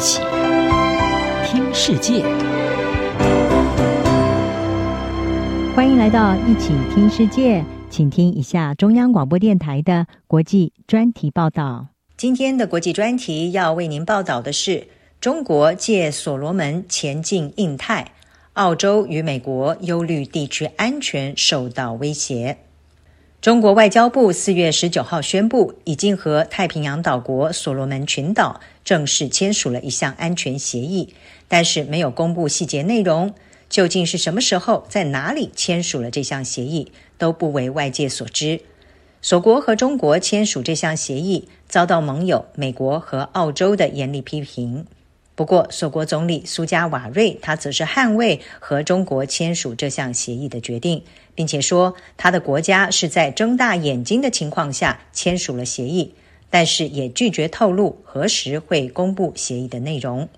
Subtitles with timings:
[0.00, 0.18] 起
[1.44, 2.22] 听世界，
[5.76, 11.88] 欢迎来到一起听世界，请听一下中央广播电台的国际专题报道。
[12.16, 14.88] 今天的国际专题要为您报道的是：
[15.20, 18.12] 中国借所罗门前进印太，
[18.54, 22.56] 澳洲与美国忧虑地区安全受到威胁。
[23.40, 31.14] 中国外交部四月十九号宣布，已经和太平洋岛国所罗门群岛正式签署了一项安全协议，
[31.48, 33.34] 但是没有公布细节内容。
[33.70, 38.60] 究竟是什么时候、在哪里签署了这项协议，都不为外界所知。
[39.22, 44.84] 所国和中国签署这项协议，遭到盟友美国和澳洲的严厉批评。
[45.40, 51.02] 不过，所国总理苏加瓦瑞他则是捍卫和中国签署这项协议的决定，
[51.34, 56.12] 并且说他的国家是在睁大眼睛的情况下签署了协议，
[56.50, 60.28] 但是也拒绝透露何时会公布协议的内容。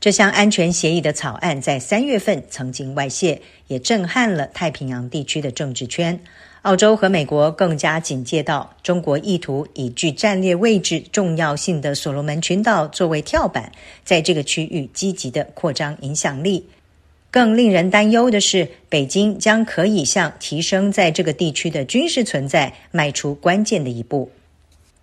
[0.00, 6.18] 这项安全协议的草案在三月份曾经外泄，也震撼了太平洋地区的政治圈。
[6.62, 13.72] 澳洲和美国更加警戒到，中国意图以具战略位置重要性的所罗门群岛作为跳板，
[14.04, 16.68] 在这个区域积极地扩张影响力。
[17.30, 24.30] 更令人担忧的是，北京将可以向提升在这个地区的军事存在迈出关键的一步。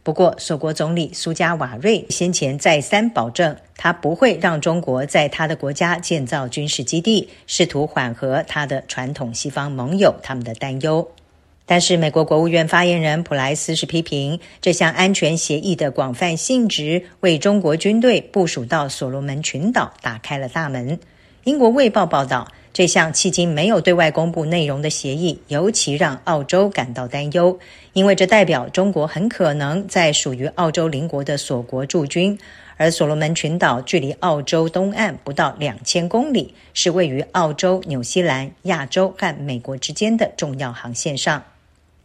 [0.04, 11.10] 不过，所国总理苏加瓦瑞先前再三保证，他不会让中国在他的国家建造军事基地，试图缓和他的传统西方盟友他们的担忧。
[11.70, 20.98] 但是，美国国务院发言人普莱斯是批评这项安全协议的广泛性质，为中国军队部署到所罗门群岛打开了大门。
[21.44, 27.60] 英国《卫报》报道，这项迄今没有对外公布内容的协议，尤其让澳洲感到担忧，
[27.92, 32.40] 因为这代表中国很可能在属于澳洲邻国的所国驻军。
[32.78, 41.44] 而所罗门群岛距离澳洲东岸不到两千公里，是位于澳洲、纽西兰、亚洲和美国之间的重要航线上。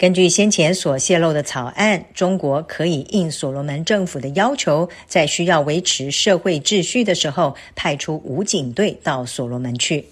[0.02, 10.04] 根据先前所泄露的草案，中国可以应所罗门政府的要求，在需要维持社会秩序的时候，派出武警队到所罗门去。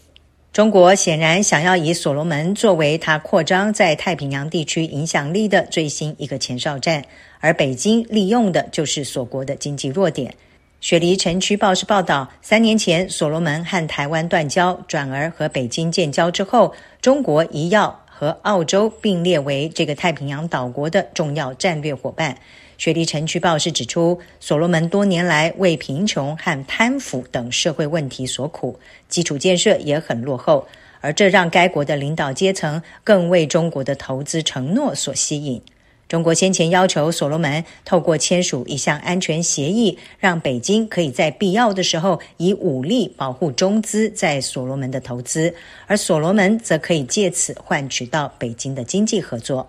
[0.53, 7.05] 中国显然想要以所罗门作为它扩张在太平洋地区影响力的最新一个前哨站，
[7.41, 10.33] 而北京利用的就是所国的经济弱点。
[10.81, 16.73] 雪梨城区报是报道，三年前所罗门和台湾断交，转而和北京建交之后，
[17.03, 18.01] 中国一要。
[18.21, 22.37] 和澳洲并列为这个太平洋岛国的重要战略伙伴。
[22.77, 30.69] 雪梨城区报是指出，所罗门多年来为贫穷和贪腐等社会问题所苦，基础建设也很落后，
[31.01, 35.63] 而这让该国的领导阶层更为中国的投资承诺所吸引。
[36.11, 45.55] 中国先前要求所罗门透过签署一项安全协议，让北京可以在必要的时候以武力保护中资在所罗门的投资，
[45.87, 49.65] 而所罗门则可以借此换取到北京的经济合作。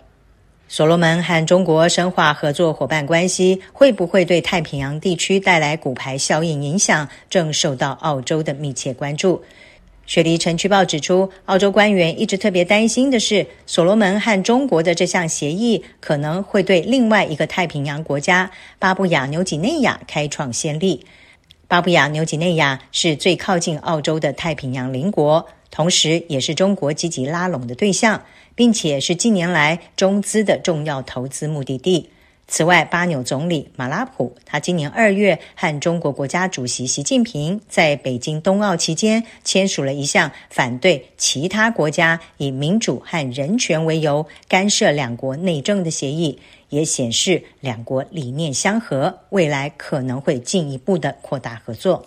[0.68, 9.44] 所罗门和中国深化合作伙伴关系，会不会对太平洋地区带来骨牌效应影响，正受到澳洲的密切关注。
[10.12, 21.06] 雪梨城区报指出，澳洲官员一直特别担心的是，所罗门和中国的这项协议可能会对另外一个太平洋国家巴布亚纽几内亚开创先例。
[21.70, 28.22] 巴布亚纽几内亚是最靠近澳洲的太平洋邻国，同时也是中国积极拉拢的对象，
[28.54, 32.10] 并且是近年来中资的重要投资目的地。
[32.52, 52.06] 此外，巴纽总理马拉普，他今年二月和中国国家主席习近平在北京冬奥期间签署了一项反对其他国家以民主和人权为由干涉两国内政的协议，也显示两国理念相合，未来可能会进一步的扩大合作。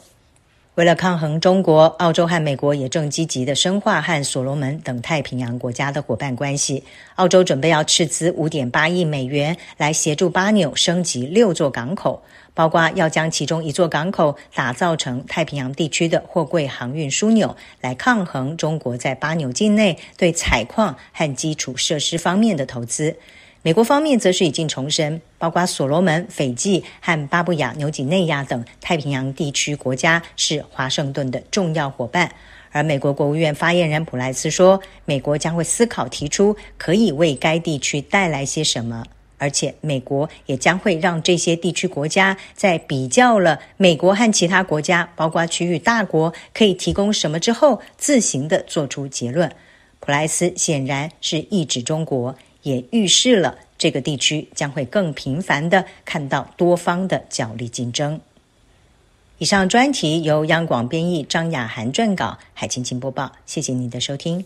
[0.74, 6.82] 为了抗衡中国，澳洲和美国也正积极地深化和所罗门等太平洋国家的伙伴关系。
[7.14, 12.20] 澳洲准备要斥资五点八亿美元来协助巴纽升级六座港口，
[12.54, 23.16] 包括要将其中一座港口打造成太平洋地区的货柜航运枢纽，来抗衡中国在巴纽境内对采矿和基础设施方面的投资。
[23.66, 32.30] 美国方面则是已经重申，包括所罗门、斐济和巴布亚纽几内亚等太平洋地区国家是华盛顿的重要伙伴。
[32.72, 39.02] 而美国国务院发言人普莱斯说，美国将会思考提出可以为该地区带来些什么，
[39.38, 49.50] 而且美国也将会让这些地区国家在比较了美国和其他国家，包括区域大国可以提供什么之后，自行的做出结论。
[50.00, 52.36] 普莱斯显然是意指中国。
[52.64, 58.20] 也预示了这个地区将会更频繁的看到多方的角力竞争。
[59.38, 63.32] 以上专题由央广编译张雅涵撰稿，海青青播报。
[63.46, 64.44] 谢谢您的收听。